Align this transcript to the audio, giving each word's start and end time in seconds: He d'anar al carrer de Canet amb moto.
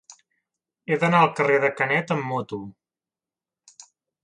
He 0.93 0.97
d'anar 1.03 1.19
al 1.25 1.29
carrer 1.41 1.59
de 1.65 1.69
Canet 1.81 2.15
amb 2.17 2.27
moto. 2.33 2.61